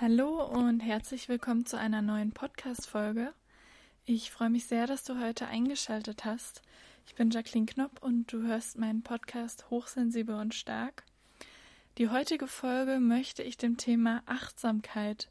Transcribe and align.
Hallo 0.00 0.42
und 0.46 0.80
herzlich 0.80 1.28
willkommen 1.28 1.66
zu 1.66 1.78
einer 1.78 2.00
neuen 2.00 2.32
Podcast-Folge. 2.32 3.34
Ich 4.06 4.30
freue 4.30 4.48
mich 4.48 4.64
sehr, 4.64 4.86
dass 4.86 5.04
du 5.04 5.20
heute 5.20 5.46
eingeschaltet 5.46 6.24
hast. 6.24 6.62
Ich 7.06 7.14
bin 7.16 7.28
Jacqueline 7.28 7.66
Knopp 7.66 8.02
und 8.02 8.32
du 8.32 8.40
hörst 8.44 8.78
meinen 8.78 9.02
Podcast 9.02 9.68
Hochsensibel 9.68 10.36
und 10.36 10.54
Stark. 10.54 11.04
Die 11.98 12.08
heutige 12.08 12.46
Folge 12.46 12.98
möchte 12.98 13.42
ich 13.42 13.58
dem 13.58 13.76
Thema 13.76 14.22
Achtsamkeit 14.24 15.28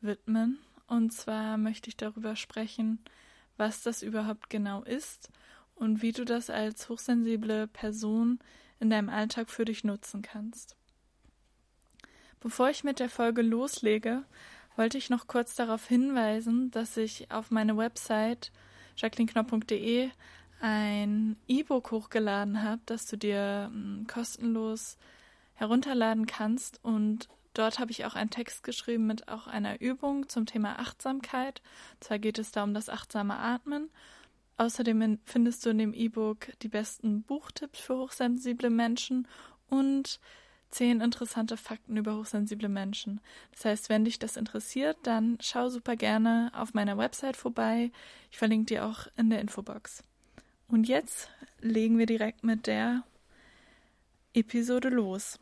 widmen. 0.00 0.60
Und 0.86 1.12
zwar 1.12 1.58
möchte 1.58 1.90
ich 1.90 1.98
darüber 1.98 2.36
sprechen, 2.36 3.00
was 3.58 3.82
das 3.82 4.02
überhaupt 4.02 4.48
genau 4.48 4.82
ist 4.82 5.28
und 5.74 6.00
wie 6.00 6.12
du 6.12 6.24
das 6.24 6.48
als 6.48 6.88
hochsensible 6.88 7.66
Person 7.66 8.38
in 8.80 8.88
deinem 8.88 9.10
Alltag 9.10 9.50
für 9.50 9.66
dich 9.66 9.84
nutzen 9.84 10.22
kannst. 10.22 10.74
Bevor 12.40 12.70
ich 12.70 12.84
mit 12.84 13.00
der 13.00 13.08
Folge 13.08 13.42
loslege, 13.42 14.24
wollte 14.76 14.98
ich 14.98 15.10
noch 15.10 15.26
kurz 15.26 15.54
darauf 15.54 15.86
hinweisen, 15.86 16.70
dass 16.70 16.96
ich 16.96 17.30
auf 17.30 17.50
meine 17.50 17.76
Website 17.76 18.52
jacquelineknopp.de 18.96 20.10
ein 20.60 21.36
E-Book 21.48 21.90
hochgeladen 21.90 22.62
habe, 22.62 22.80
das 22.86 23.06
du 23.06 23.16
dir 23.16 23.70
hm, 23.72 24.06
kostenlos 24.06 24.96
herunterladen 25.54 26.26
kannst. 26.26 26.82
Und 26.82 27.28
dort 27.54 27.78
habe 27.78 27.90
ich 27.90 28.04
auch 28.04 28.14
einen 28.14 28.30
Text 28.30 28.62
geschrieben 28.62 29.06
mit 29.06 29.28
auch 29.28 29.46
einer 29.46 29.80
Übung 29.80 30.28
zum 30.28 30.46
Thema 30.46 30.78
Achtsamkeit. 30.78 31.62
Und 31.94 32.04
zwar 32.04 32.18
geht 32.18 32.38
es 32.38 32.52
da 32.52 32.64
um 32.64 32.74
das 32.74 32.88
achtsame 32.88 33.38
Atmen. 33.38 33.90
Außerdem 34.58 35.18
findest 35.24 35.66
du 35.66 35.70
in 35.70 35.78
dem 35.78 35.92
E-Book 35.92 36.48
die 36.62 36.68
besten 36.68 37.22
Buchtipps 37.22 37.80
für 37.80 37.98
hochsensible 37.98 38.70
Menschen 38.70 39.28
und 39.68 40.18
zehn 40.76 41.00
interessante 41.00 41.56
Fakten 41.56 41.96
über 41.96 42.16
hochsensible 42.16 42.68
Menschen. 42.68 43.20
Das 43.52 43.64
heißt, 43.64 43.88
wenn 43.88 44.04
dich 44.04 44.18
das 44.18 44.36
interessiert, 44.36 44.98
dann 45.04 45.38
schau 45.40 45.70
super 45.70 45.96
gerne 45.96 46.52
auf 46.54 46.74
meiner 46.74 46.98
Website 46.98 47.36
vorbei. 47.36 47.90
Ich 48.30 48.36
verlinke 48.36 48.66
dir 48.66 48.84
auch 48.84 49.06
in 49.16 49.30
der 49.30 49.40
Infobox. 49.40 50.04
Und 50.68 50.86
jetzt 50.86 51.30
legen 51.60 51.98
wir 51.98 52.04
direkt 52.04 52.44
mit 52.44 52.66
der 52.66 53.04
Episode 54.34 54.90
los. 54.90 55.38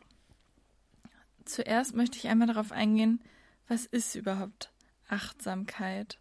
Zuerst 1.43 1.95
möchte 1.95 2.17
ich 2.17 2.29
einmal 2.29 2.47
darauf 2.47 2.71
eingehen, 2.71 3.21
was 3.67 3.85
ist 3.85 4.15
überhaupt 4.15 4.71
Achtsamkeit? 5.09 6.17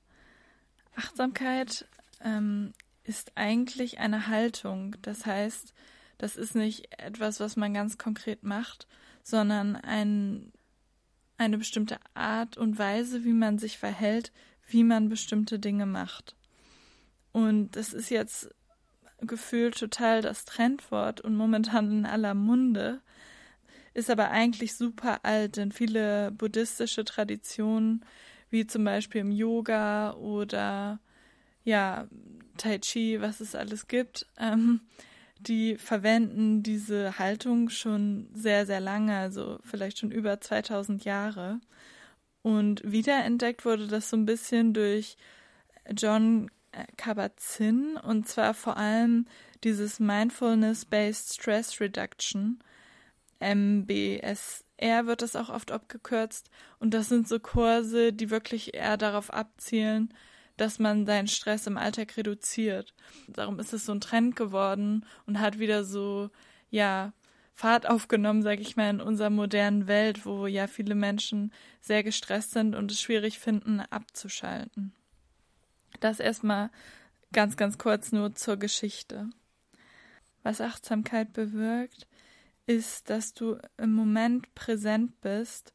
Achtsamkeit 0.96 1.86
ähm, 2.20 2.72
ist 3.04 3.32
eigentlich 3.36 4.00
eine 4.00 4.26
Haltung. 4.26 4.96
Das 5.02 5.24
heißt, 5.24 5.72
das 6.18 6.36
ist 6.36 6.54
nicht 6.54 6.98
etwas, 6.98 7.40
was 7.40 7.56
man 7.56 7.74
ganz 7.74 7.98
konkret 7.98 8.42
macht, 8.42 8.86
sondern 9.24 9.74
ein, 9.74 10.52
eine 11.36 11.58
bestimmte 11.58 11.98
Art 12.12 12.56
und 12.56 12.78
Weise, 12.78 13.24
wie 13.24 13.32
man 13.32 13.58
sich 13.58 13.78
verhält, 13.78 14.30
wie 14.68 14.84
man 14.84 15.08
bestimmte 15.08 15.58
Dinge 15.58 15.86
macht. 15.86 16.36
Und 17.32 17.72
das 17.74 17.92
ist 17.92 18.10
jetzt 18.10 18.54
gefühlt 19.20 19.76
total 19.76 20.22
das 20.22 20.44
Trendwort 20.44 21.20
und 21.20 21.36
momentan 21.36 21.90
in 21.90 22.06
aller 22.06 22.34
Munde, 22.34 23.00
ist 23.94 24.10
aber 24.10 24.30
eigentlich 24.30 24.74
super 24.74 25.24
alt, 25.24 25.56
denn 25.56 25.72
viele 25.72 26.30
buddhistische 26.32 27.04
Traditionen, 27.04 28.04
wie 28.50 28.66
zum 28.66 28.84
Beispiel 28.84 29.22
im 29.22 29.30
Yoga 29.30 30.12
oder 30.14 31.00
ja, 31.64 32.06
Tai 32.56 32.78
Chi, 32.78 33.20
was 33.20 33.40
es 33.40 33.54
alles 33.54 33.86
gibt, 33.88 34.26
ähm, 34.36 34.80
die 35.38 35.76
verwenden 35.76 36.62
diese 36.62 37.18
Haltung 37.18 37.68
schon 37.68 38.28
sehr, 38.34 38.66
sehr 38.66 38.80
lange, 38.80 39.16
also 39.16 39.58
vielleicht 39.62 39.98
schon 39.98 40.10
über 40.10 40.40
2000 40.40 41.04
Jahre. 41.04 41.60
Und 42.42 42.82
wiederentdeckt 42.84 43.64
wurde 43.64 43.86
das 43.86 44.10
so 44.10 44.16
ein 44.16 44.26
bisschen 44.26 44.74
durch 44.74 45.16
John 45.96 46.50
Kabat-Zinn 46.96 47.96
und 47.96 48.28
zwar 48.28 48.54
vor 48.54 48.76
allem 48.76 49.26
dieses 49.62 50.00
Mindfulness-Based 50.00 51.34
Stress 51.34 51.80
Reduction, 51.80 52.58
MBSR 53.40 55.06
wird 55.06 55.22
das 55.22 55.36
auch 55.36 55.50
oft 55.50 55.70
abgekürzt. 55.70 56.50
Und 56.78 56.94
das 56.94 57.08
sind 57.08 57.28
so 57.28 57.38
Kurse, 57.38 58.12
die 58.12 58.30
wirklich 58.30 58.74
eher 58.74 58.96
darauf 58.96 59.32
abzielen, 59.32 60.12
dass 60.56 60.78
man 60.78 61.06
seinen 61.06 61.28
Stress 61.28 61.66
im 61.66 61.76
Alltag 61.76 62.16
reduziert. 62.16 62.94
Darum 63.28 63.58
ist 63.58 63.72
es 63.72 63.86
so 63.86 63.92
ein 63.92 64.00
Trend 64.00 64.36
geworden 64.36 65.04
und 65.26 65.40
hat 65.40 65.58
wieder 65.58 65.84
so, 65.84 66.30
ja, 66.70 67.12
Fahrt 67.56 67.88
aufgenommen, 67.88 68.42
sage 68.42 68.62
ich 68.62 68.74
mal, 68.74 68.90
in 68.90 69.00
unserer 69.00 69.30
modernen 69.30 69.86
Welt, 69.86 70.26
wo 70.26 70.48
ja 70.48 70.66
viele 70.66 70.96
Menschen 70.96 71.52
sehr 71.80 72.02
gestresst 72.02 72.50
sind 72.50 72.74
und 72.74 72.90
es 72.90 73.00
schwierig 73.00 73.38
finden, 73.38 73.80
abzuschalten. 73.80 74.92
Das 76.00 76.18
erstmal 76.18 76.70
ganz, 77.32 77.56
ganz 77.56 77.78
kurz 77.78 78.10
nur 78.10 78.34
zur 78.34 78.56
Geschichte. 78.56 79.30
Was 80.42 80.60
Achtsamkeit 80.60 81.32
bewirkt, 81.32 82.08
ist, 82.66 83.08
dass 83.08 83.34
du 83.34 83.58
im 83.76 83.92
Moment 83.92 84.52
präsent 84.54 85.20
bist 85.20 85.72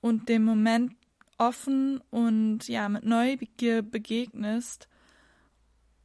und 0.00 0.28
dem 0.28 0.44
Moment 0.44 0.94
offen 1.40 2.00
und 2.10 2.68
ja 2.68 2.88
mit 2.88 3.04
Neugier 3.04 3.82
begegnest, 3.82 4.88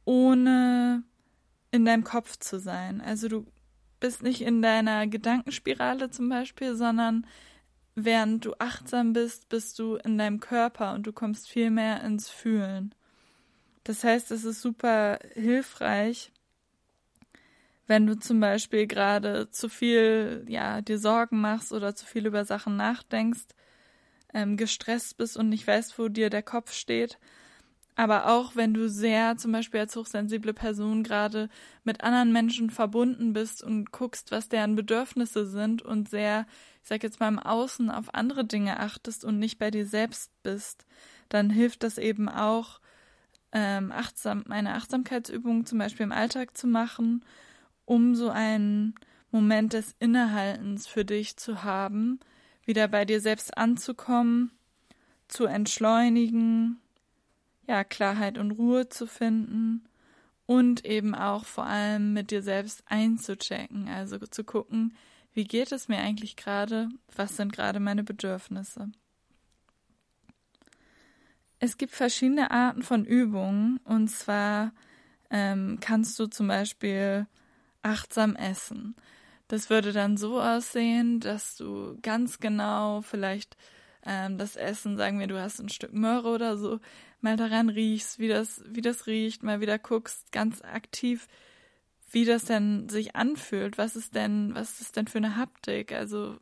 ohne 0.04 1.04
in 1.70 1.84
deinem 1.84 2.04
Kopf 2.04 2.38
zu 2.38 2.58
sein. 2.58 3.00
Also 3.00 3.28
du 3.28 3.46
bist 4.00 4.22
nicht 4.22 4.40
in 4.40 4.62
deiner 4.62 5.06
Gedankenspirale 5.06 6.10
zum 6.10 6.28
Beispiel, 6.28 6.74
sondern 6.74 7.26
während 7.94 8.44
du 8.44 8.54
achtsam 8.58 9.12
bist, 9.12 9.48
bist 9.48 9.78
du 9.78 9.96
in 9.96 10.16
deinem 10.16 10.40
Körper 10.40 10.94
und 10.94 11.06
du 11.06 11.12
kommst 11.12 11.48
viel 11.48 11.70
mehr 11.70 12.02
ins 12.02 12.28
Fühlen. 12.28 12.94
Das 13.84 14.04
heißt, 14.04 14.30
es 14.30 14.44
ist 14.44 14.62
super 14.62 15.18
hilfreich, 15.34 16.32
wenn 17.86 18.06
du 18.06 18.18
zum 18.18 18.40
Beispiel 18.40 18.86
gerade 18.86 19.50
zu 19.50 19.68
viel, 19.68 20.44
ja, 20.48 20.80
dir 20.80 20.98
Sorgen 20.98 21.40
machst 21.40 21.72
oder 21.72 21.94
zu 21.94 22.06
viel 22.06 22.26
über 22.26 22.44
Sachen 22.44 22.76
nachdenkst, 22.76 23.46
ähm, 24.36 24.58
gestresst 24.58 25.16
bist 25.16 25.38
und 25.38 25.48
nicht 25.48 25.66
weißt, 25.66 25.98
wo 25.98 26.08
dir 26.08 26.28
der 26.28 26.42
Kopf 26.42 26.72
steht. 26.72 27.18
Aber 27.94 28.28
auch 28.28 28.54
wenn 28.54 28.74
du 28.74 28.90
sehr, 28.90 29.38
zum 29.38 29.52
Beispiel 29.52 29.80
als 29.80 29.96
hochsensible 29.96 30.52
Person, 30.52 31.02
gerade 31.02 31.48
mit 31.82 32.02
anderen 32.02 32.30
Menschen 32.30 32.68
verbunden 32.68 33.32
bist 33.32 33.62
und 33.62 33.90
guckst, 33.90 34.30
was 34.32 34.50
deren 34.50 34.76
Bedürfnisse 34.76 35.46
sind 35.46 35.80
und 35.80 36.10
sehr, 36.10 36.46
ich 36.82 36.88
sag 36.90 37.02
jetzt 37.02 37.18
mal 37.18 37.28
im 37.28 37.38
Außen 37.38 37.90
auf 37.90 38.14
andere 38.14 38.44
Dinge 38.44 38.78
achtest 38.78 39.24
und 39.24 39.38
nicht 39.38 39.58
bei 39.58 39.70
dir 39.70 39.86
selbst 39.86 40.30
bist, 40.42 40.84
dann 41.30 41.48
hilft 41.48 41.82
das 41.82 41.96
eben 41.96 42.28
auch, 42.28 42.80
ähm, 43.52 43.90
achtsam, 43.90 44.44
eine 44.50 44.74
Achtsamkeitsübung 44.74 45.64
zum 45.64 45.78
Beispiel 45.78 46.04
im 46.04 46.12
Alltag 46.12 46.54
zu 46.58 46.66
machen, 46.66 47.24
um 47.86 48.14
so 48.14 48.28
einen 48.28 48.96
Moment 49.30 49.72
des 49.72 49.94
Innehaltens 49.98 50.86
für 50.86 51.06
dich 51.06 51.38
zu 51.38 51.62
haben, 51.62 52.20
wieder 52.66 52.88
bei 52.88 53.04
dir 53.04 53.20
selbst 53.20 53.56
anzukommen, 53.56 54.50
zu 55.28 55.46
entschleunigen, 55.46 56.80
ja, 57.66 57.82
Klarheit 57.84 58.38
und 58.38 58.52
Ruhe 58.52 58.88
zu 58.88 59.06
finden 59.06 59.88
und 60.46 60.84
eben 60.84 61.14
auch 61.14 61.44
vor 61.44 61.66
allem 61.66 62.12
mit 62.12 62.30
dir 62.30 62.42
selbst 62.42 62.82
einzuchecken, 62.86 63.88
also 63.88 64.18
zu 64.18 64.44
gucken, 64.44 64.96
wie 65.32 65.44
geht 65.44 65.72
es 65.72 65.88
mir 65.88 65.98
eigentlich 65.98 66.36
gerade, 66.36 66.88
was 67.14 67.36
sind 67.36 67.52
gerade 67.52 67.80
meine 67.80 68.04
Bedürfnisse. 68.04 68.90
Es 71.58 71.78
gibt 71.78 71.92
verschiedene 71.92 72.50
Arten 72.50 72.82
von 72.82 73.04
Übungen 73.04 73.78
und 73.84 74.08
zwar 74.08 74.72
ähm, 75.30 75.78
kannst 75.80 76.18
du 76.18 76.26
zum 76.26 76.48
Beispiel 76.48 77.26
achtsam 77.82 78.36
essen. 78.36 78.94
Das 79.48 79.70
würde 79.70 79.92
dann 79.92 80.16
so 80.16 80.40
aussehen, 80.40 81.20
dass 81.20 81.56
du 81.56 81.98
ganz 82.02 82.40
genau 82.40 83.02
vielleicht 83.02 83.56
ähm, 84.04 84.38
das 84.38 84.56
Essen, 84.56 84.96
sagen 84.96 85.20
wir, 85.20 85.26
du 85.26 85.40
hast 85.40 85.60
ein 85.60 85.68
Stück 85.68 85.92
Möhre 85.92 86.28
oder 86.28 86.56
so, 86.56 86.80
mal 87.20 87.36
daran 87.36 87.68
riechst, 87.68 88.18
wie 88.18 88.28
das, 88.28 88.62
wie 88.66 88.80
das 88.80 89.06
riecht, 89.06 89.42
mal 89.42 89.60
wieder 89.60 89.78
guckst, 89.78 90.32
ganz 90.32 90.62
aktiv, 90.62 91.28
wie 92.10 92.24
das 92.24 92.44
denn 92.44 92.88
sich 92.88 93.16
anfühlt. 93.16 93.78
Was 93.78 93.96
ist 93.96 94.14
denn, 94.14 94.54
was 94.54 94.80
ist 94.80 94.96
denn 94.96 95.08
für 95.08 95.18
eine 95.18 95.36
Haptik? 95.36 95.92
Also, 95.92 96.38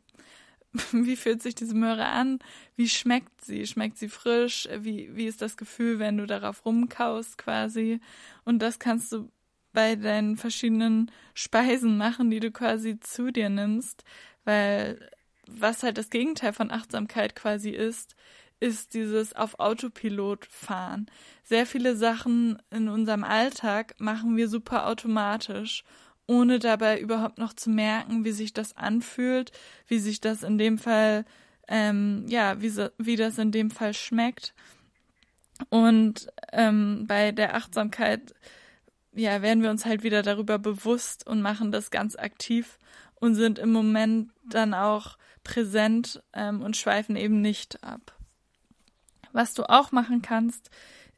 wie 0.91 1.15
fühlt 1.15 1.41
sich 1.41 1.55
diese 1.55 1.75
Möhre 1.75 2.05
an? 2.05 2.39
Wie 2.75 2.89
schmeckt 2.89 3.43
sie? 3.43 3.65
Schmeckt 3.65 3.97
sie 3.97 4.09
frisch? 4.09 4.67
Wie, 4.79 5.15
wie 5.15 5.25
ist 5.25 5.41
das 5.41 5.57
Gefühl, 5.57 5.99
wenn 5.99 6.17
du 6.17 6.25
darauf 6.27 6.65
rumkaust 6.65 7.37
quasi? 7.37 7.99
Und 8.45 8.59
das 8.59 8.79
kannst 8.79 9.11
du 9.11 9.29
bei 9.75 9.95
deinen 9.95 10.37
verschiedenen 10.37 11.11
Speisen 11.35 11.97
machen, 11.97 12.31
die 12.31 12.39
du 12.39 12.49
quasi 12.51 12.99
zu 12.99 13.31
dir 13.31 13.49
nimmst, 13.49 14.03
weil 14.43 15.07
was 15.47 15.83
halt 15.83 15.99
das 15.99 16.09
Gegenteil 16.09 16.53
von 16.53 16.71
Achtsamkeit 16.71 17.35
quasi 17.35 17.69
ist, 17.69 18.15
ist 18.59 18.95
dieses 18.95 19.33
auf 19.35 19.59
Autopilot 19.59 20.47
fahren. 20.47 21.05
Sehr 21.43 21.67
viele 21.67 21.95
Sachen 21.95 22.57
in 22.71 22.89
unserem 22.89 23.23
Alltag 23.23 23.93
machen 23.99 24.37
wir 24.37 24.49
super 24.49 24.87
automatisch, 24.87 25.83
ohne 26.25 26.57
dabei 26.57 26.99
überhaupt 26.99 27.37
noch 27.37 27.53
zu 27.53 27.69
merken, 27.69 28.25
wie 28.25 28.31
sich 28.31 28.53
das 28.53 28.75
anfühlt, 28.75 29.51
wie 29.87 29.99
sich 29.99 30.19
das 30.21 30.41
in 30.41 30.57
dem 30.57 30.79
Fall 30.79 31.25
ähm, 31.67 32.25
ja, 32.27 32.61
wie, 32.61 32.69
so, 32.69 32.89
wie 32.97 33.15
das 33.15 33.37
in 33.37 33.51
dem 33.51 33.71
Fall 33.71 33.93
schmeckt. 33.93 34.53
Und 35.69 36.27
ähm, 36.51 37.05
bei 37.07 37.31
der 37.31 37.55
Achtsamkeit, 37.55 38.33
ja, 39.15 39.41
werden 39.41 39.63
wir 39.63 39.69
uns 39.69 39.85
halt 39.85 40.03
wieder 40.03 40.21
darüber 40.21 40.59
bewusst 40.59 41.25
und 41.25 41.41
machen 41.41 41.71
das 41.71 41.89
ganz 41.89 42.15
aktiv 42.15 42.77
und 43.15 43.35
sind 43.35 43.59
im 43.59 43.71
Moment 43.71 44.31
dann 44.47 44.73
auch 44.73 45.17
präsent 45.43 46.21
ähm, 46.33 46.61
und 46.61 46.75
schweifen 46.77 47.15
eben 47.15 47.41
nicht 47.41 47.83
ab. 47.83 48.13
Was 49.31 49.53
du 49.53 49.69
auch 49.69 49.91
machen 49.91 50.21
kannst, 50.21 50.69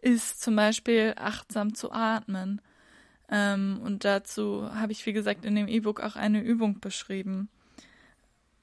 ist 0.01 0.41
zum 0.41 0.55
Beispiel 0.55 1.13
achtsam 1.17 1.73
zu 1.73 1.91
atmen. 1.91 2.61
Ähm, 3.29 3.79
und 3.83 4.05
dazu 4.05 4.73
habe 4.73 4.91
ich, 4.91 5.05
wie 5.05 5.13
gesagt, 5.13 5.43
in 5.43 5.55
dem 5.55 5.67
E-Book 5.67 5.99
auch 5.99 6.15
eine 6.15 6.41
Übung 6.41 6.79
beschrieben. 6.79 7.49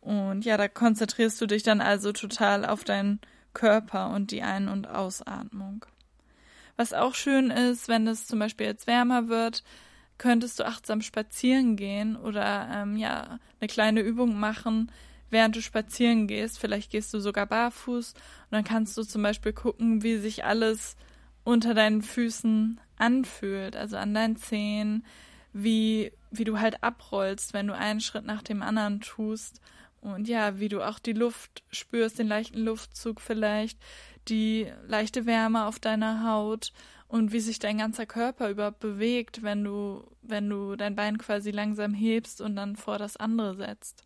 Und 0.01 0.45
ja, 0.45 0.57
da 0.57 0.69
konzentrierst 0.69 1.41
du 1.41 1.47
dich 1.47 1.63
dann 1.63 1.81
also 1.81 2.13
total 2.13 2.65
auf 2.65 2.85
deinen 2.85 3.21
Körper 3.53 4.11
und 4.11 4.31
die 4.31 4.43
Ein- 4.43 4.69
und 4.69 4.89
Ausatmung. 4.89 5.87
Was 6.77 6.93
auch 6.93 7.15
schön 7.15 7.51
ist, 7.51 7.89
wenn 7.89 8.07
es 8.07 8.27
zum 8.27 8.39
Beispiel 8.39 8.67
jetzt 8.67 8.87
wärmer 8.87 9.29
wird, 9.29 9.63
könntest 10.19 10.59
du 10.59 10.67
achtsam 10.67 11.03
spazieren 11.03 11.77
gehen 11.77 12.17
oder 12.17 12.69
ähm, 12.73 12.97
ja 12.97 13.39
eine 13.61 13.69
kleine 13.69 14.01
Übung 14.01 14.39
machen, 14.39 14.91
während 15.31 15.57
du 15.57 15.63
spazieren 15.63 16.27
gehst. 16.27 16.59
Vielleicht 16.59 16.91
gehst 16.91 17.13
du 17.15 17.21
sogar 17.21 17.47
barfuß 17.47 18.13
und 18.13 18.53
dann 18.53 18.65
kannst 18.65 18.97
du 18.97 19.03
zum 19.03 19.23
Beispiel 19.23 19.53
gucken, 19.53 20.03
wie 20.03 20.19
sich 20.19 20.45
alles 20.45 20.97
unter 21.45 21.75
deinen 21.75 22.03
Füßen 22.03 22.81
anfühlt, 22.97 23.77
also 23.77 23.97
an 23.97 24.15
deinen 24.15 24.37
Zehen, 24.37 25.05
wie 25.53 26.13
wie 26.31 26.45
du 26.45 26.59
halt 26.59 26.83
abrollst, 26.83 27.55
wenn 27.55 27.69
du 27.69 27.77
einen 27.77 28.01
Schritt 28.01 28.25
nach 28.25 28.43
dem 28.43 28.63
anderen 28.63 29.01
tust 29.01 29.61
und 30.01 30.29
ja, 30.29 30.59
wie 30.61 30.69
du 30.69 30.83
auch 30.83 30.99
die 30.99 31.13
Luft 31.13 31.63
spürst, 31.71 32.19
den 32.19 32.29
leichten 32.29 32.61
Luftzug 32.61 33.21
vielleicht, 33.21 33.79
die 34.29 34.71
leichte 34.87 35.27
Wärme 35.27 35.67
auf 35.67 35.79
deiner 35.79 36.25
Haut 36.25 36.73
und 37.09 37.33
wie 37.33 37.41
sich 37.41 37.59
dein 37.59 37.79
ganzer 37.79 38.07
Körper 38.07 38.51
überhaupt 38.51 38.81
bewegt, 38.81 39.43
wenn 39.43 39.63
du, 39.65 40.05
wenn 40.23 40.49
du 40.49 40.77
dein 40.77 40.97
Bein 40.97 41.19
quasi 41.19 41.51
langsam 41.51 41.95
hebst 41.95 42.41
und 42.41 42.57
dann 42.57 42.77
vor 42.77 42.99
das 42.99 43.17
andere 43.17 43.55
setzt. 43.55 44.05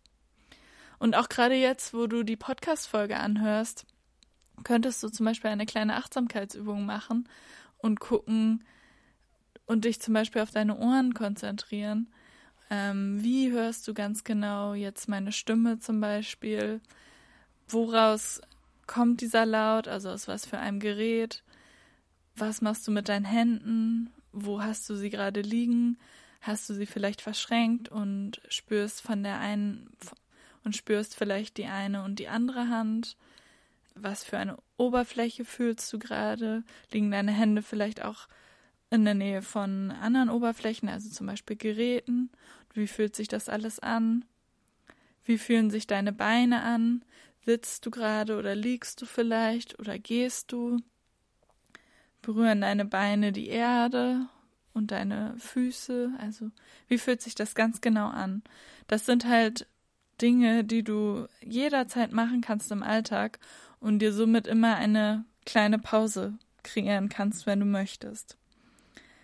Und 0.99 1.15
auch 1.15 1.29
gerade 1.29 1.55
jetzt, 1.55 1.93
wo 1.93 2.07
du 2.07 2.23
die 2.23 2.35
Podcast-Folge 2.35 3.17
anhörst, 3.17 3.85
könntest 4.63 5.01
du 5.01 5.09
zum 5.09 5.25
Beispiel 5.25 5.49
eine 5.49 5.65
kleine 5.65 5.95
Achtsamkeitsübung 5.95 6.85
machen 6.85 7.29
und 7.77 7.99
gucken 7.99 8.65
und 9.65 9.85
dich 9.85 10.01
zum 10.01 10.13
Beispiel 10.13 10.41
auf 10.41 10.51
deine 10.51 10.77
Ohren 10.77 11.13
konzentrieren 11.13 12.11
ähm, 12.69 13.23
wie 13.23 13.51
hörst 13.51 13.87
du 13.87 13.93
ganz 13.93 14.23
genau 14.23 14.73
jetzt 14.73 15.09
meine 15.09 15.31
Stimme 15.31 15.79
zum 15.79 16.01
Beispiel? 16.01 16.81
Woraus 17.67 18.41
kommt 18.89 19.21
dieser 19.21 19.45
Laut? 19.45 19.87
Also 19.87 20.09
aus 20.09 20.27
was 20.27 20.45
für 20.45 20.57
einem 20.57 20.79
Gerät? 20.79 21.43
Was 22.35 22.61
machst 22.61 22.87
du 22.87 22.91
mit 22.91 23.07
deinen 23.07 23.25
Händen? 23.25 24.09
Wo 24.31 24.63
hast 24.63 24.89
du 24.89 24.95
sie 24.95 25.11
gerade 25.11 25.41
liegen? 25.41 25.99
Hast 26.41 26.67
du 26.69 26.73
sie 26.73 26.87
vielleicht 26.87 27.21
verschränkt 27.21 27.89
und 27.89 28.41
spürst 28.49 29.01
von 29.01 29.21
der 29.23 29.39
einen 29.39 29.91
und 30.63 30.75
spürst 30.75 31.15
vielleicht 31.15 31.57
die 31.57 31.67
eine 31.67 32.03
und 32.03 32.17
die 32.17 32.29
andere 32.29 32.69
Hand? 32.69 33.15
Was 33.93 34.23
für 34.23 34.39
eine 34.39 34.57
Oberfläche 34.77 35.45
fühlst 35.45 35.91
du 35.93 35.99
gerade? 35.99 36.63
Liegen 36.91 37.11
deine 37.11 37.31
Hände 37.31 37.61
vielleicht 37.61 38.03
auch 38.03 38.27
in 38.89 39.05
der 39.05 39.13
Nähe 39.13 39.43
von 39.43 39.91
anderen 39.91 40.29
Oberflächen, 40.29 40.89
also 40.89 41.09
zum 41.09 41.27
Beispiel 41.27 41.57
Geräten? 41.57 42.31
Wie 42.73 42.87
fühlt 42.87 43.15
sich 43.15 43.27
das 43.27 43.49
alles 43.49 43.79
an? 43.79 44.25
Wie 45.25 45.37
fühlen 45.37 45.69
sich 45.69 45.85
deine 45.85 46.11
Beine 46.11 46.63
an? 46.63 47.03
Sitzt 47.49 47.87
du 47.87 47.89
gerade 47.89 48.37
oder 48.37 48.53
liegst 48.53 49.01
du 49.01 49.07
vielleicht 49.07 49.79
oder 49.79 49.97
gehst 49.97 50.51
du? 50.51 50.77
Berühren 52.21 52.61
deine 52.61 52.85
Beine 52.85 53.31
die 53.31 53.47
Erde 53.47 54.27
und 54.75 54.91
deine 54.91 55.33
Füße? 55.39 56.11
Also, 56.19 56.51
wie 56.89 56.99
fühlt 56.99 57.23
sich 57.23 57.33
das 57.33 57.55
ganz 57.55 57.81
genau 57.81 58.05
an? 58.05 58.43
Das 58.85 59.07
sind 59.07 59.25
halt 59.25 59.65
Dinge, 60.21 60.63
die 60.63 60.83
du 60.83 61.25
jederzeit 61.41 62.11
machen 62.11 62.41
kannst 62.41 62.71
im 62.71 62.83
Alltag 62.83 63.39
und 63.79 63.97
dir 63.97 64.13
somit 64.13 64.45
immer 64.45 64.75
eine 64.75 65.25
kleine 65.43 65.79
Pause 65.79 66.37
kreieren 66.61 67.09
kannst, 67.09 67.47
wenn 67.47 67.61
du 67.61 67.65
möchtest. 67.65 68.37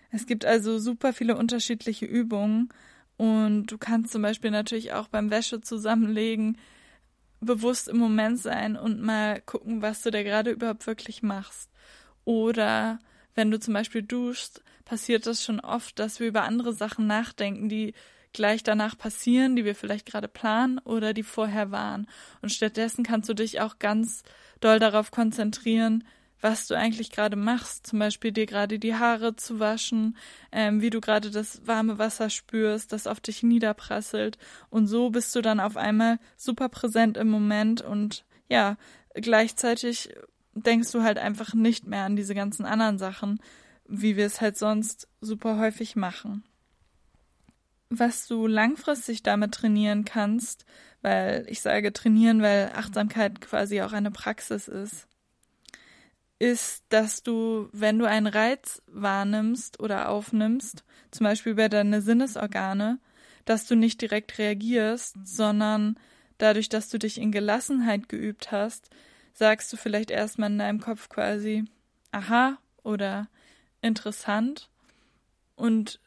Es 0.10 0.26
gibt 0.26 0.46
also 0.46 0.80
super 0.80 1.14
viele 1.14 1.38
unterschiedliche 1.38 2.08
Übungen 2.08 2.70
und 3.18 3.68
du 3.68 3.78
kannst 3.78 4.12
zum 4.12 4.24
Beispiel 4.24 4.50
natürlich 4.50 4.94
auch 4.94 5.10
beim 5.10 5.30
Wäsche 5.30 5.62
zusammenlegen 5.62 6.58
bewusst 7.46 7.88
im 7.88 7.98
Moment 7.98 8.40
sein 8.40 8.76
und 8.76 9.02
mal 9.02 9.42
gucken, 9.42 9.82
was 9.82 10.02
du 10.02 10.12
da 10.12 10.24
gerade 10.24 10.52
überhaupt 10.52 10.88
wirklich 10.88 11.24
machst. 11.24 11.70
Oder 12.26 13.00
wenn 13.36 13.52
du 13.52 13.60
zum 13.60 13.74
Beispiel 13.74 14.02
duschst, 14.02 14.64
passiert 14.86 15.26
das 15.26 15.44
schon 15.44 15.60
oft, 15.60 16.00
dass 16.00 16.20
wir 16.20 16.28
über 16.28 16.44
andere 16.44 16.74
Sachen 16.74 17.08
nachdenken, 17.08 17.70
die 17.70 17.94
gleich 18.34 18.64
danach 18.64 18.98
passieren, 18.98 19.56
die 19.56 19.66
wir 19.66 19.76
vielleicht 19.76 20.06
gerade 20.06 20.28
planen 20.28 20.80
oder 20.80 21.14
die 21.14 21.24
vorher 21.24 21.72
waren. 21.72 22.08
Und 22.42 22.52
stattdessen 22.52 23.04
kannst 23.04 23.30
du 23.30 23.34
dich 23.34 23.62
auch 23.62 23.80
ganz 23.80 24.24
doll 24.60 24.80
darauf 24.80 25.12
konzentrieren, 25.12 26.04
was 26.42 26.68
du 26.68 26.76
eigentlich 26.76 27.12
gerade 27.12 27.36
machst, 27.36 27.88
zum 27.88 28.00
Beispiel 28.00 28.32
dir 28.32 28.46
gerade 28.46 28.80
die 28.80 28.96
Haare 28.96 29.36
zu 29.36 29.60
waschen, 29.60 30.18
ähm, 30.52 30.82
wie 30.82 30.90
du 30.90 31.02
gerade 31.02 31.32
das 31.32 31.66
warme 31.66 31.98
Wasser 31.98 32.30
spürst, 32.30 32.92
das 32.92 33.08
auf 33.08 33.20
dich 33.20 33.44
niederprasselt 33.44 34.38
und 34.70 34.88
so 34.88 35.10
bist 35.10 35.36
du 35.36 35.42
dann 35.42 35.60
auf 35.60 35.78
einmal 35.78 36.20
super 36.38 36.70
präsent 36.70 37.18
im 37.18 37.30
Moment 37.30 37.82
und 37.82 38.26
ja, 38.48 38.78
gleichzeitig 39.14 40.14
denkst 40.54 40.92
du 40.92 41.04
halt 41.04 41.18
einfach 41.18 41.54
nicht 41.54 41.88
mehr 41.88 42.04
an 42.04 42.16
diese 42.16 42.36
ganzen 42.36 42.66
anderen 42.66 42.98
Sachen, 42.98 43.40
wie 43.88 44.16
wir 44.16 44.26
es 44.26 44.42
halt 44.42 44.58
sonst 44.58 45.08
super 45.22 45.58
häufig 45.58 45.96
machen. 45.96 46.44
Was 47.90 48.28
du 48.28 48.48
langfristig 48.48 49.22
damit 49.22 49.54
trainieren 49.54 50.06
kannst, 50.06 50.66
weil 51.02 51.46
ich 51.50 51.62
sage 51.62 51.94
trainieren, 51.94 52.42
weil 52.42 52.72
Achtsamkeit 52.74 53.42
quasi 53.42 53.82
auch 53.82 53.94
eine 53.94 54.12
Praxis 54.12 54.68
ist, 54.68 55.08
ist, 56.40 56.84
dass 56.90 57.24
du, 57.24 57.70
wenn 57.72 57.98
du 57.98 58.06
einen 58.06 58.28
Reiz 58.28 58.82
wahrnimmst 58.88 59.80
oder 59.80 60.10
aufnimmst, 60.10 60.84
zum 61.12 61.24
Beispiel 61.24 61.54
über 61.54 61.70
deine 61.70 62.02
Sinnesorgane, 62.02 63.00
dass 63.46 63.68
du 63.68 63.76
nicht 63.76 64.02
direkt 64.02 64.38
reagierst, 64.38 65.16
sondern 65.24 65.98
dadurch, 66.38 66.68
dass 66.68 66.90
du 66.90 67.00
dich 67.00 67.20
in 67.20 67.32
Gelassenheit 67.32 68.10
geübt 68.10 68.52
hast, 68.52 68.90
sagst 69.34 69.72
du 69.72 69.78
vielleicht 69.78 70.12
erstmal 70.12 70.52
in 70.52 70.60
deinem 70.60 70.82
Kopf 70.82 71.10
quasi, 71.10 71.66
aha 72.12 72.58
oder 72.84 73.28
interessant 73.82 74.70
und 75.56 76.00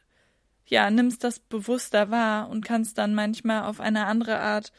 ja, 0.67 0.91
nimmst 0.91 1.23
das 1.23 1.39
bewusster 1.39 2.11
wahr 2.11 2.49
und 2.49 2.63
kannst 2.63 2.97
dann 2.99 3.15
manchmal 3.15 3.63
auf 3.63 3.79
eine 3.79 4.05
andere 4.05 4.39
Art 4.39 4.71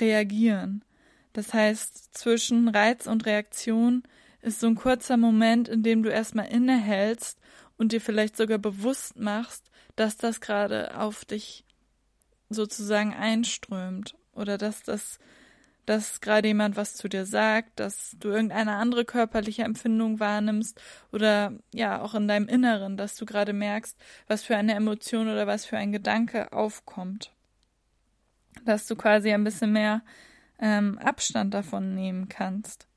reagieren. 0.00 0.84
Das 1.32 1.54
heißt, 1.54 2.16
zwischen 2.16 2.68
Reiz 2.68 3.06
und 3.06 3.26
Reaktion 3.26 4.02
ist 4.46 4.60
so 4.60 4.68
ein 4.68 4.76
kurzer 4.76 5.16
Moment, 5.16 5.68
in 5.68 5.82
dem 5.82 6.02
du 6.02 6.08
erstmal 6.08 6.46
innehältst 6.46 7.38
und 7.76 7.92
dir 7.92 8.00
vielleicht 8.00 8.36
sogar 8.36 8.58
bewusst 8.58 9.18
machst, 9.18 9.70
dass 9.96 10.16
das 10.16 10.40
gerade 10.40 10.96
auf 10.98 11.24
dich 11.24 11.64
sozusagen 12.48 13.12
einströmt 13.12 14.14
oder 14.32 14.56
dass 14.56 14.82
das 14.84 15.18
dass 15.86 16.20
gerade 16.20 16.48
jemand 16.48 16.76
was 16.76 16.94
zu 16.94 17.08
dir 17.08 17.24
sagt, 17.26 17.78
dass 17.78 18.16
du 18.18 18.30
irgendeine 18.30 18.72
andere 18.72 19.04
körperliche 19.04 19.62
Empfindung 19.62 20.18
wahrnimmst 20.18 20.80
oder 21.12 21.52
ja 21.72 22.02
auch 22.02 22.14
in 22.14 22.26
deinem 22.26 22.48
Inneren, 22.48 22.96
dass 22.96 23.14
du 23.14 23.24
gerade 23.24 23.52
merkst, 23.52 23.96
was 24.26 24.42
für 24.42 24.56
eine 24.56 24.74
Emotion 24.74 25.28
oder 25.28 25.46
was 25.46 25.64
für 25.64 25.76
ein 25.76 25.92
Gedanke 25.92 26.52
aufkommt. 26.52 27.32
Dass 28.64 28.88
du 28.88 28.96
quasi 28.96 29.32
ein 29.32 29.44
bisschen 29.44 29.72
mehr 29.72 30.02
ähm, 30.58 30.98
Abstand 30.98 31.54
davon 31.54 31.94
nehmen 31.94 32.28
kannst. 32.28 32.88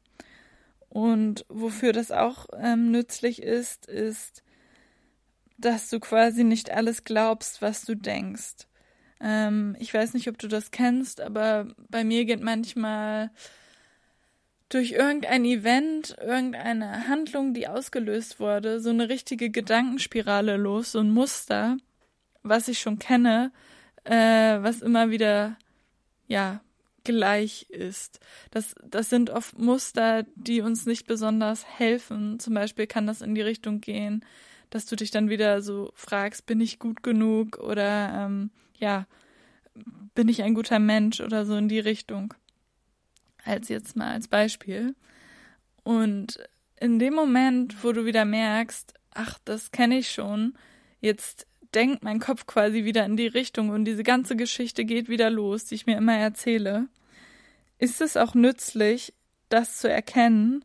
Und 0.89 1.45
wofür 1.49 1.93
das 1.93 2.11
auch 2.11 2.47
ähm, 2.57 2.91
nützlich 2.91 3.41
ist, 3.41 3.85
ist, 3.85 4.43
dass 5.57 5.89
du 5.89 5.99
quasi 5.99 6.43
nicht 6.43 6.71
alles 6.71 7.03
glaubst, 7.03 7.61
was 7.61 7.85
du 7.85 7.95
denkst. 7.95 8.67
Ähm, 9.21 9.75
ich 9.79 9.93
weiß 9.93 10.13
nicht, 10.13 10.29
ob 10.29 10.37
du 10.37 10.47
das 10.47 10.71
kennst, 10.71 11.21
aber 11.21 11.67
bei 11.89 12.03
mir 12.03 12.25
geht 12.25 12.41
manchmal 12.41 13.31
durch 14.69 14.91
irgendein 14.91 15.45
Event, 15.45 16.15
irgendeine 16.21 17.07
Handlung, 17.07 17.53
die 17.53 17.67
ausgelöst 17.67 18.39
wurde, 18.39 18.79
so 18.79 18.91
eine 18.91 19.09
richtige 19.09 19.49
Gedankenspirale 19.49 20.57
los, 20.57 20.93
so 20.93 20.99
ein 20.99 21.11
Muster, 21.11 21.77
was 22.43 22.67
ich 22.67 22.79
schon 22.79 22.99
kenne, 22.99 23.51
äh, 24.05 24.13
was 24.61 24.81
immer 24.81 25.09
wieder, 25.09 25.57
ja, 26.27 26.61
gleich 27.09 27.63
ist. 27.69 28.19
Das, 28.51 28.75
das 28.87 29.09
sind 29.09 29.31
oft 29.31 29.57
Muster, 29.57 30.27
die 30.35 30.61
uns 30.61 30.85
nicht 30.85 31.07
besonders 31.07 31.65
helfen. 31.65 32.39
Zum 32.39 32.53
Beispiel 32.53 32.85
kann 32.85 33.07
das 33.07 33.21
in 33.21 33.33
die 33.33 33.41
Richtung 33.41 33.81
gehen, 33.81 34.23
dass 34.69 34.85
du 34.85 34.95
dich 34.95 35.09
dann 35.09 35.29
wieder 35.29 35.63
so 35.63 35.91
fragst, 35.95 36.45
bin 36.45 36.61
ich 36.61 36.77
gut 36.77 37.01
genug 37.01 37.57
oder 37.57 38.13
ähm, 38.13 38.51
ja, 38.77 39.07
bin 40.13 40.27
ich 40.27 40.43
ein 40.43 40.53
guter 40.53 40.77
Mensch 40.77 41.19
oder 41.19 41.45
so 41.47 41.55
in 41.55 41.67
die 41.67 41.79
Richtung. 41.79 42.35
als 43.43 43.69
jetzt 43.69 43.95
mal 43.95 44.11
als 44.11 44.27
Beispiel. 44.27 44.95
Und 45.83 46.37
in 46.79 46.99
dem 46.99 47.15
Moment, 47.15 47.83
wo 47.83 47.91
du 47.91 48.05
wieder 48.05 48.25
merkst, 48.25 48.93
ach, 49.11 49.39
das 49.45 49.71
kenne 49.71 49.97
ich 49.97 50.11
schon, 50.11 50.53
jetzt 51.01 51.47
denkt 51.73 52.03
mein 52.03 52.19
Kopf 52.19 52.45
quasi 52.45 52.83
wieder 52.85 53.05
in 53.05 53.17
die 53.17 53.27
Richtung 53.27 53.69
und 53.69 53.85
diese 53.85 54.03
ganze 54.03 54.35
Geschichte 54.35 54.85
geht 54.85 55.09
wieder 55.09 55.29
los, 55.31 55.65
die 55.65 55.75
ich 55.75 55.87
mir 55.87 55.97
immer 55.97 56.15
erzähle, 56.15 56.87
ist 57.79 58.01
es 58.01 58.17
auch 58.17 58.35
nützlich, 58.35 59.13
das 59.49 59.77
zu 59.77 59.89
erkennen 59.89 60.63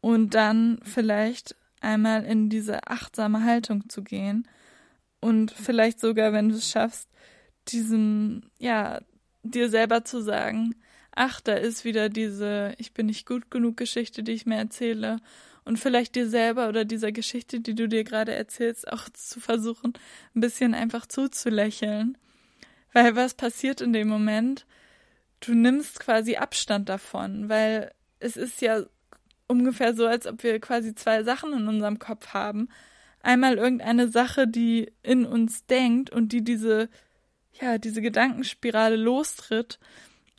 und 0.00 0.34
dann 0.34 0.80
vielleicht 0.82 1.56
einmal 1.80 2.24
in 2.24 2.50
diese 2.50 2.86
achtsame 2.88 3.44
Haltung 3.44 3.88
zu 3.88 4.02
gehen 4.02 4.46
und 5.20 5.50
vielleicht 5.50 6.00
sogar, 6.00 6.32
wenn 6.32 6.48
du 6.48 6.56
es 6.56 6.70
schaffst, 6.70 7.08
diesem, 7.68 8.42
ja, 8.58 9.00
dir 9.42 9.68
selber 9.68 10.04
zu 10.04 10.20
sagen, 10.20 10.74
ach, 11.12 11.40
da 11.40 11.54
ist 11.54 11.84
wieder 11.84 12.08
diese 12.08 12.74
Ich 12.78 12.92
bin 12.92 13.06
nicht 13.06 13.26
gut 13.26 13.50
genug 13.50 13.76
Geschichte, 13.76 14.22
die 14.22 14.32
ich 14.32 14.46
mir 14.46 14.56
erzähle. 14.56 15.18
Und 15.64 15.78
vielleicht 15.78 16.14
dir 16.14 16.28
selber 16.28 16.68
oder 16.68 16.84
dieser 16.84 17.12
Geschichte, 17.12 17.60
die 17.60 17.74
du 17.74 17.88
dir 17.88 18.04
gerade 18.04 18.32
erzählst, 18.32 18.90
auch 18.90 19.08
zu 19.10 19.38
versuchen, 19.40 19.92
ein 20.34 20.40
bisschen 20.40 20.74
einfach 20.74 21.06
zuzulächeln. 21.06 22.16
Weil 22.92 23.16
was 23.16 23.34
passiert 23.34 23.80
in 23.80 23.92
dem 23.92 24.08
Moment? 24.08 24.64
Du 25.40 25.54
nimmst 25.54 26.00
quasi 26.00 26.36
Abstand 26.36 26.88
davon, 26.88 27.48
weil 27.48 27.92
es 28.20 28.36
ist 28.36 28.60
ja 28.60 28.82
ungefähr 29.46 29.94
so, 29.94 30.06
als 30.06 30.26
ob 30.26 30.42
wir 30.42 30.60
quasi 30.60 30.94
zwei 30.94 31.22
Sachen 31.22 31.52
in 31.52 31.68
unserem 31.68 31.98
Kopf 31.98 32.28
haben. 32.34 32.68
Einmal 33.22 33.56
irgendeine 33.56 34.08
Sache, 34.08 34.46
die 34.46 34.92
in 35.02 35.24
uns 35.24 35.66
denkt 35.66 36.10
und 36.10 36.32
die 36.32 36.42
diese, 36.42 36.88
ja, 37.60 37.78
diese 37.78 38.02
Gedankenspirale 38.02 38.96
lostritt. 38.96 39.78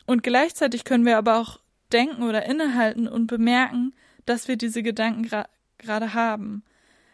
Und 0.05 0.23
gleichzeitig 0.23 0.85
können 0.85 1.05
wir 1.05 1.17
aber 1.17 1.37
auch 1.37 1.59
denken 1.91 2.23
oder 2.23 2.45
innehalten 2.45 3.07
und 3.07 3.27
bemerken, 3.27 3.93
dass 4.25 4.47
wir 4.47 4.57
diese 4.57 4.83
Gedanken 4.83 5.27
gerade 5.77 6.13
haben. 6.13 6.63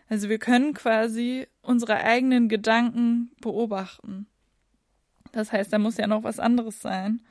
Also 0.07 0.29
wir 0.29 0.37
können 0.37 0.73
quasi 0.73 1.47
unsere 1.61 1.95
eigenen 1.95 2.47
Gedanken 2.49 3.31
beobachten. 3.41 4.27
Das 5.31 5.51
heißt, 5.51 5.73
da 5.73 5.79
muss 5.79 5.97
ja 5.97 6.07
noch 6.07 6.23
was 6.23 6.39
anderes 6.39 6.81
sein. 6.81 7.21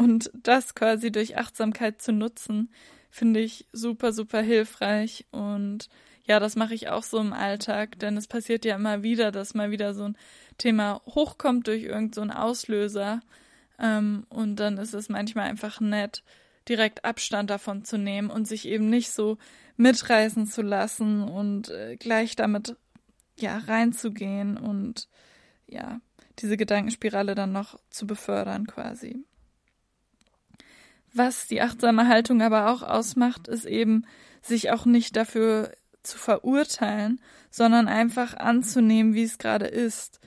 Und 0.00 0.30
das 0.32 0.74
quasi 0.74 1.12
durch 1.12 1.36
Achtsamkeit 1.36 2.00
zu 2.00 2.10
nutzen, 2.10 2.70
finde 3.10 3.40
ich 3.40 3.66
super, 3.70 4.14
super 4.14 4.40
hilfreich. 4.40 5.26
Und 5.30 5.90
ja, 6.24 6.40
das 6.40 6.56
mache 6.56 6.72
ich 6.72 6.88
auch 6.88 7.02
so 7.02 7.18
im 7.18 7.34
Alltag, 7.34 7.98
denn 7.98 8.16
es 8.16 8.26
passiert 8.26 8.64
ja 8.64 8.76
immer 8.76 9.02
wieder, 9.02 9.30
dass 9.30 9.52
mal 9.52 9.70
wieder 9.70 9.92
so 9.92 10.04
ein 10.04 10.16
Thema 10.56 11.02
hochkommt 11.04 11.66
durch 11.66 11.82
irgendeinen 11.82 12.30
so 12.30 12.34
Auslöser. 12.34 13.20
Ähm, 13.78 14.24
und 14.30 14.56
dann 14.56 14.78
ist 14.78 14.94
es 14.94 15.10
manchmal 15.10 15.50
einfach 15.50 15.82
nett, 15.82 16.22
direkt 16.66 17.04
Abstand 17.04 17.50
davon 17.50 17.84
zu 17.84 17.98
nehmen 17.98 18.30
und 18.30 18.48
sich 18.48 18.66
eben 18.66 18.88
nicht 18.88 19.10
so 19.10 19.36
mitreißen 19.76 20.46
zu 20.46 20.62
lassen 20.62 21.24
und 21.24 21.68
äh, 21.68 21.96
gleich 21.96 22.36
damit 22.36 22.74
ja 23.36 23.58
reinzugehen 23.58 24.56
und 24.56 25.10
ja 25.66 26.00
diese 26.38 26.56
Gedankenspirale 26.56 27.34
dann 27.34 27.52
noch 27.52 27.78
zu 27.90 28.06
befördern 28.06 28.66
quasi. 28.66 29.26
Was 31.12 31.48
die 31.48 31.60
achtsame 31.60 32.08
Haltung 32.08 32.40
aber 32.42 32.70
auch 32.70 32.82
ausmacht, 32.82 33.48
ist 33.48 33.64
eben, 33.64 34.04
sich 34.42 34.70
auch 34.70 34.86
nicht 34.86 35.16
dafür 35.16 35.72
zu 36.02 36.16
verurteilen, 36.16 37.20
sondern 37.50 37.88
einfach 37.88 38.34
anzunehmen, 38.34 39.14
wie 39.14 39.24
es 39.24 39.38
gerade 39.38 39.66
ist. 39.66 40.20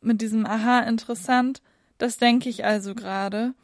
Mit 0.00 0.20
diesem 0.20 0.46
Aha, 0.46 0.80
interessant, 0.80 1.60
das 1.98 2.18
denke 2.18 2.48
ich 2.48 2.64
also 2.64 2.94
gerade. 2.94 3.54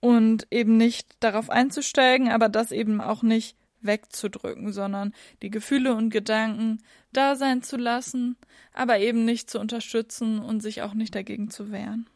Und 0.00 0.46
eben 0.50 0.76
nicht 0.76 1.08
darauf 1.20 1.50
einzusteigen, 1.50 2.30
aber 2.30 2.48
das 2.48 2.72
eben 2.72 3.00
auch 3.00 3.22
nicht 3.22 3.56
wegzudrücken, 3.82 4.72
sondern 4.72 5.14
die 5.42 5.50
Gefühle 5.50 5.94
und 5.94 6.10
Gedanken 6.10 6.82
da 7.12 7.36
sein 7.36 7.62
zu 7.62 7.76
lassen, 7.76 8.36
aber 8.72 8.98
eben 8.98 9.24
nicht 9.24 9.50
zu 9.50 9.58
unterstützen 9.58 10.38
und 10.38 10.60
sich 10.60 10.82
auch 10.82 10.94
nicht 10.94 11.14
dagegen 11.14 11.50
zu 11.50 11.70
wehren. 11.70 12.08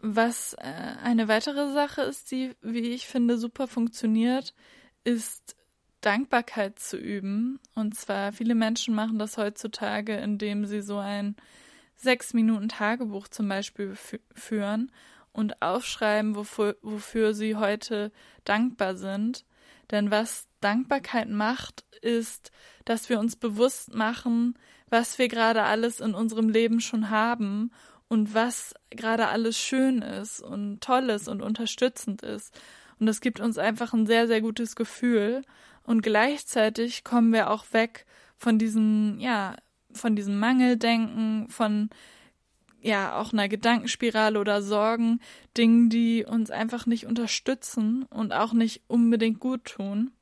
Was 0.00 0.54
äh, 0.54 0.94
eine 1.02 1.26
weitere 1.26 1.72
Sache 1.72 2.02
ist, 2.02 2.30
die, 2.30 2.54
wie 2.62 2.90
ich 2.90 3.06
finde, 3.06 3.36
super 3.36 3.66
funktioniert, 3.66 4.54
ist 5.02 5.56
Dankbarkeit 6.00 6.78
zu 6.78 6.96
üben. 6.96 7.58
Und 7.74 7.96
zwar 7.96 8.32
viele 8.32 8.54
Menschen 8.54 8.94
machen 8.94 9.18
das 9.18 9.36
heutzutage, 9.36 10.16
indem 10.16 10.66
sie 10.66 10.82
so 10.82 10.98
ein 10.98 11.34
sechs 11.96 12.32
Minuten 12.32 12.68
Tagebuch 12.68 13.26
zum 13.26 13.48
Beispiel 13.48 13.96
führen 14.34 14.92
und 15.32 15.60
aufschreiben, 15.62 16.36
wofür, 16.36 16.76
wofür 16.82 17.34
sie 17.34 17.56
heute 17.56 18.12
dankbar 18.44 18.96
sind. 18.96 19.44
Denn 19.90 20.12
was 20.12 20.46
Dankbarkeit 20.60 21.28
macht, 21.28 21.84
ist, 22.02 22.52
dass 22.84 23.08
wir 23.08 23.18
uns 23.18 23.34
bewusst 23.34 23.94
machen, 23.94 24.56
was 24.90 25.18
wir 25.18 25.26
gerade 25.26 25.64
alles 25.64 25.98
in 25.98 26.14
unserem 26.14 26.48
Leben 26.48 26.80
schon 26.80 27.10
haben 27.10 27.72
und 28.08 28.34
was 28.34 28.74
gerade 28.90 29.28
alles 29.28 29.58
schön 29.58 30.02
ist 30.02 30.40
und 30.40 30.80
toll 30.80 31.10
ist 31.10 31.28
und 31.28 31.42
unterstützend 31.42 32.22
ist. 32.22 32.58
Und 32.98 33.06
das 33.06 33.20
gibt 33.20 33.40
uns 33.40 33.58
einfach 33.58 33.92
ein 33.92 34.06
sehr, 34.06 34.26
sehr 34.26 34.40
gutes 34.40 34.76
Gefühl. 34.76 35.42
Und 35.84 36.02
gleichzeitig 36.02 37.04
kommen 37.04 37.32
wir 37.32 37.50
auch 37.50 37.64
weg 37.72 38.06
von 38.36 38.58
diesem, 38.58 39.18
ja, 39.18 39.54
von 39.92 40.16
diesem 40.16 40.38
Mangeldenken, 40.38 41.48
von 41.48 41.90
ja, 42.80 43.18
auch 43.18 43.32
einer 43.32 43.48
Gedankenspirale 43.48 44.38
oder 44.38 44.62
Sorgen, 44.62 45.20
Dingen, 45.56 45.90
die 45.90 46.24
uns 46.24 46.50
einfach 46.50 46.86
nicht 46.86 47.06
unterstützen 47.06 48.04
und 48.04 48.32
auch 48.32 48.52
nicht 48.52 48.82
unbedingt 48.86 49.40
gut 49.40 49.64
tun. 49.64 50.12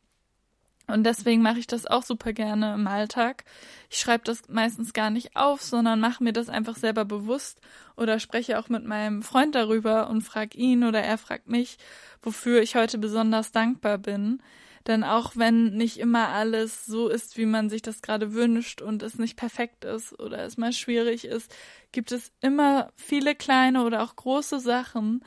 Und 0.86 1.04
deswegen 1.04 1.42
mache 1.42 1.58
ich 1.58 1.66
das 1.66 1.86
auch 1.86 2.02
super 2.02 2.32
gerne 2.32 2.74
im 2.74 2.86
Alltag. 2.86 3.44
Ich 3.90 3.98
schreibe 3.98 4.24
das 4.24 4.48
meistens 4.48 4.92
gar 4.92 5.10
nicht 5.10 5.34
auf, 5.36 5.62
sondern 5.62 5.98
mache 5.98 6.22
mir 6.22 6.32
das 6.32 6.48
einfach 6.48 6.76
selber 6.76 7.04
bewusst 7.04 7.60
oder 7.96 8.20
spreche 8.20 8.58
auch 8.58 8.68
mit 8.68 8.84
meinem 8.84 9.22
Freund 9.22 9.54
darüber 9.54 10.08
und 10.08 10.22
frage 10.22 10.56
ihn 10.56 10.84
oder 10.84 11.02
er 11.02 11.18
fragt 11.18 11.48
mich, 11.48 11.78
wofür 12.22 12.62
ich 12.62 12.76
heute 12.76 12.98
besonders 12.98 13.50
dankbar 13.50 13.98
bin. 13.98 14.40
Denn 14.86 15.02
auch 15.02 15.32
wenn 15.34 15.76
nicht 15.76 15.98
immer 15.98 16.28
alles 16.28 16.86
so 16.86 17.08
ist, 17.08 17.36
wie 17.36 17.46
man 17.46 17.68
sich 17.68 17.82
das 17.82 18.02
gerade 18.02 18.34
wünscht 18.34 18.80
und 18.80 19.02
es 19.02 19.18
nicht 19.18 19.36
perfekt 19.36 19.84
ist 19.84 20.16
oder 20.20 20.44
es 20.44 20.56
mal 20.56 20.72
schwierig 20.72 21.24
ist, 21.24 21.52
gibt 21.90 22.12
es 22.12 22.30
immer 22.40 22.92
viele 22.94 23.34
kleine 23.34 23.82
oder 23.82 24.04
auch 24.04 24.14
große 24.14 24.60
Sachen, 24.60 25.24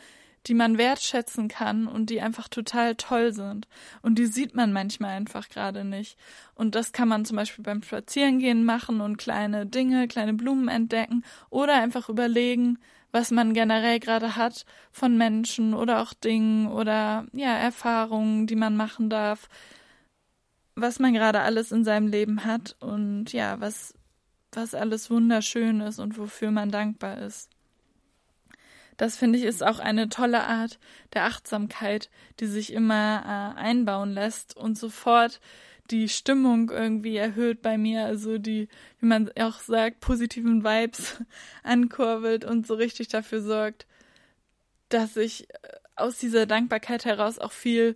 die 0.48 0.54
man 0.54 0.78
wertschätzen 0.78 1.48
kann 1.48 1.88
und 1.88 2.10
die 2.10 2.22
einfach 2.22 2.48
total 2.48 2.96
toll 2.96 3.34
sind. 3.34 3.68
Und 4.02 4.16
die 4.16 4.26
sieht 4.26 4.56
man 4.56 4.74
manchmal 4.74 5.12
einfach 5.12 5.50
gerade 5.50 5.84
nicht. 5.84 6.18
Und 6.56 6.76
das 6.76 6.92
kann 6.92 7.08
man 7.08 7.26
zum 7.26 7.38
Beispiel 7.38 7.64
beim 7.64 7.84
Spazierengehen 7.84 8.64
machen 8.64 9.02
und 9.02 9.18
kleine 9.18 9.66
Dinge, 9.66 10.08
kleine 10.08 10.34
Blumen 10.34 10.68
entdecken 10.68 11.24
oder 11.50 11.76
einfach 11.76 12.10
überlegen, 12.10 12.80
was 13.12 13.32
man 13.32 13.54
generell 13.54 14.00
gerade 14.00 14.36
hat 14.36 14.66
von 14.92 15.18
Menschen 15.18 15.74
oder 15.74 16.02
auch 16.02 16.14
Dingen 16.14 16.68
oder 16.68 17.26
ja, 17.34 17.58
Erfahrungen, 17.58 18.48
die 18.48 18.56
man 18.56 18.76
machen 18.78 19.10
darf, 19.10 19.50
was 20.76 21.00
man 21.00 21.14
gerade 21.14 21.42
alles 21.42 21.72
in 21.72 21.84
seinem 21.84 22.08
Leben 22.08 22.46
hat 22.46 22.76
und 22.80 23.34
ja, 23.34 23.60
was, 23.60 23.94
was 24.52 24.76
alles 24.76 25.10
wunderschön 25.10 25.82
ist 25.82 26.00
und 26.00 26.18
wofür 26.18 26.52
man 26.52 26.72
dankbar 26.72 27.18
ist. 27.20 27.50
Das 29.00 29.16
finde 29.16 29.40
ich 29.40 29.46
ist 29.46 29.64
auch 29.64 29.80
eine 29.80 30.10
tolle 30.10 30.44
Art 30.44 30.78
der 31.14 31.24
Achtsamkeit, 31.24 32.10
die 32.42 32.48
sich 32.48 32.74
immer 32.74 33.56
äh, 33.56 33.58
einbauen 33.58 34.12
lässt 34.12 34.58
und 34.58 34.78
sofort 34.78 35.40
die 35.90 36.10
Stimmung 36.10 36.70
irgendwie 36.70 37.16
erhöht 37.16 37.62
bei 37.62 37.78
mir, 37.78 38.04
also 38.04 38.38
die, 38.38 38.68
wie 39.00 39.06
man 39.06 39.32
auch 39.40 39.62
sagt, 39.62 40.02
positiven 40.02 40.66
Vibes 40.66 41.24
ankurbelt 41.64 42.44
und 42.44 42.68
so 42.68 42.74
richtig 42.74 43.08
dafür 43.08 43.42
sorgt, 43.42 43.88
dass 44.90 45.16
ich 45.16 45.50
äh, 45.50 45.56
aus 45.96 46.18
dieser 46.18 46.46
Dankbarkeit 46.46 47.06
heraus 47.06 47.40
auch 47.40 47.54
viel 47.54 47.96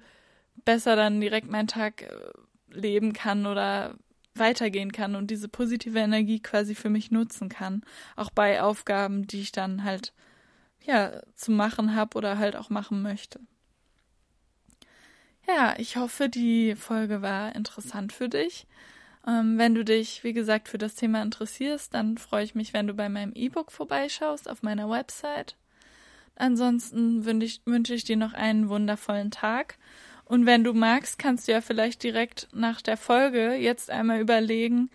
besser 0.64 0.96
dann 0.96 1.20
direkt 1.20 1.52
meinen 1.52 1.68
Tag 1.68 2.04
äh, 2.04 2.80
leben 2.80 3.12
kann 3.12 3.46
oder 3.46 3.96
weitergehen 4.36 4.94
kann 4.94 5.18
und 5.18 5.32
diese 5.32 5.50
positive 5.50 6.00
Energie 6.00 6.40
quasi 6.40 6.76
für 6.76 6.90
mich 6.90 7.12
nutzen 7.12 7.50
kann, 7.50 7.82
auch 8.16 8.30
bei 8.30 8.62
Aufgaben, 8.62 9.28
die 9.28 9.42
ich 9.42 9.52
dann 9.52 9.84
halt 9.84 10.14
ja, 10.84 11.22
zu 11.36 11.52
machen 11.52 11.96
habe 11.96 12.18
oder 12.18 12.38
halt 12.38 12.56
auch 12.56 12.70
machen 12.70 13.02
möchte. 13.02 13.40
Ja, 15.48 15.76
ich 15.78 15.98
hoffe, 15.98 16.30
die 16.30 16.76
Folge 16.76 17.22
war 17.22 17.56
interessant 17.56 18.14
für 18.14 18.30
dich. 18.30 18.66
Ähm, 19.28 19.58
wenn 19.58 19.76
du 19.76 19.84
dich, 19.84 20.24
wie 20.24 20.34
gesagt, 20.34 20.70
für 20.70 20.78
das 20.78 20.96
Thema 20.96 21.22
interessierst, 21.22 21.94
dann 21.94 22.18
freue 22.18 22.44
ich 22.44 22.56
mich, 22.56 22.74
wenn 22.74 22.88
du 22.88 22.94
bei 22.94 23.10
meinem 23.10 23.34
E-Book 23.34 23.72
vorbeischaust 23.72 24.50
auf 24.50 24.64
meiner 24.64 24.90
Website. 24.90 25.56
Ansonsten 26.36 27.26
wünsche 27.26 27.46
ich, 27.46 27.62
wünsche 27.66 27.94
ich 27.94 28.04
dir 28.04 28.18
noch 28.18 28.34
einen 28.34 28.70
wundervollen 28.70 29.32
Tag. 29.32 29.78
Und 30.26 30.46
wenn 30.46 30.64
du 30.64 30.74
magst, 30.74 31.20
kannst 31.20 31.48
du 31.48 31.52
ja 31.52 31.62
vielleicht 31.62 32.04
direkt 32.04 32.48
nach 32.54 32.82
der 32.82 32.98
Folge 32.98 33.54
jetzt 33.54 33.90
einmal 33.90 34.20
überlegen, 34.20 34.90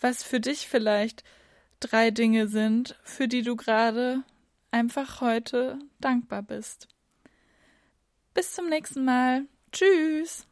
was 0.00 0.22
für 0.22 0.40
dich 0.40 0.66
vielleicht 0.68 1.22
drei 1.78 2.10
Dinge 2.10 2.48
sind, 2.48 2.96
für 3.04 3.28
die 3.28 3.42
du 3.42 3.56
gerade 3.56 4.22
einfach 4.70 5.20
heute 5.20 5.78
dankbar 6.00 6.42
bist. 6.42 6.88
Bis 8.34 8.54
zum 8.54 8.68
nächsten 8.68 9.04
Mal. 9.04 9.46
Tschüss. 9.72 10.46